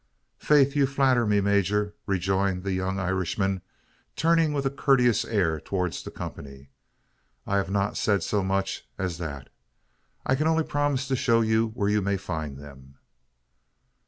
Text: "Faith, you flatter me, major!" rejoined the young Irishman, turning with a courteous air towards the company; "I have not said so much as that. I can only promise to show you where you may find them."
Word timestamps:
"Faith, 0.39 0.75
you 0.75 0.87
flatter 0.87 1.27
me, 1.27 1.39
major!" 1.41 1.93
rejoined 2.07 2.63
the 2.63 2.73
young 2.73 2.97
Irishman, 2.99 3.61
turning 4.15 4.51
with 4.51 4.65
a 4.65 4.71
courteous 4.71 5.23
air 5.25 5.59
towards 5.59 6.01
the 6.01 6.09
company; 6.09 6.71
"I 7.45 7.57
have 7.57 7.69
not 7.69 7.97
said 7.97 8.23
so 8.23 8.41
much 8.41 8.89
as 8.97 9.19
that. 9.19 9.49
I 10.25 10.33
can 10.33 10.47
only 10.47 10.63
promise 10.63 11.07
to 11.09 11.15
show 11.15 11.41
you 11.41 11.67
where 11.75 11.87
you 11.87 12.01
may 12.01 12.17
find 12.17 12.57
them." 12.57 12.97